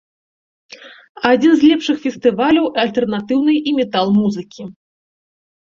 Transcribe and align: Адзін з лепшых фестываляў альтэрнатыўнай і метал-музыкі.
Адзін 1.33 1.53
з 1.59 1.69
лепшых 1.73 1.97
фестываляў 2.07 2.65
альтэрнатыўнай 2.85 3.57
і 3.67 3.79
метал-музыкі. 3.83 4.63